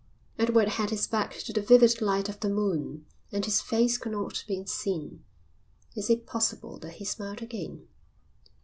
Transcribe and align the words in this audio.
Edward 0.39 0.67
had 0.67 0.89
his 0.89 1.05
back 1.05 1.35
to 1.35 1.53
the 1.53 1.61
vivid 1.61 2.01
light 2.01 2.27
of 2.27 2.39
the 2.39 2.49
moon 2.49 3.05
and 3.31 3.45
his 3.45 3.61
face 3.61 3.99
could 3.99 4.13
not 4.13 4.43
be 4.47 4.65
seen. 4.65 5.23
Is 5.95 6.09
it 6.09 6.25
possible 6.25 6.79
that 6.79 6.93
he 6.93 7.05
smiled 7.05 7.43
again? 7.43 7.87